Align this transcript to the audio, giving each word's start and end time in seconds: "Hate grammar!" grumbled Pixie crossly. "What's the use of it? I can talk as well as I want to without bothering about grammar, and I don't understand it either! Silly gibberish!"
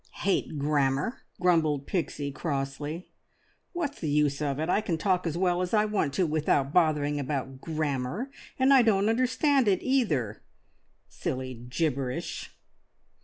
"Hate 0.23 0.57
grammar!" 0.57 1.21
grumbled 1.39 1.85
Pixie 1.85 2.31
crossly. 2.31 3.11
"What's 3.71 4.01
the 4.01 4.09
use 4.09 4.41
of 4.41 4.59
it? 4.59 4.67
I 4.67 4.81
can 4.81 4.97
talk 4.97 5.27
as 5.27 5.37
well 5.37 5.61
as 5.61 5.75
I 5.75 5.85
want 5.85 6.11
to 6.15 6.25
without 6.25 6.73
bothering 6.73 7.19
about 7.19 7.61
grammar, 7.61 8.31
and 8.57 8.73
I 8.73 8.81
don't 8.81 9.09
understand 9.09 9.67
it 9.67 9.83
either! 9.83 10.41
Silly 11.07 11.53
gibberish!" 11.53 12.49